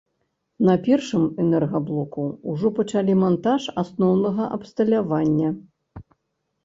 На 0.67 0.75
першым 0.87 1.25
энергаблоку 1.43 2.23
ўжо 2.53 2.67
пачалі 2.81 3.13
мантаж 3.25 3.69
асноўнага 3.85 4.43
абсталявання. 4.59 5.49